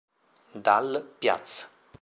[0.65, 1.69] Dal Piaz